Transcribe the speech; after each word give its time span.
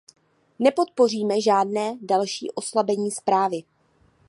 Nepodpoříme 0.59 1.41
žádné 1.41 1.97
další 2.01 2.51
oslabení 2.51 3.11
zprávy. 3.11 3.63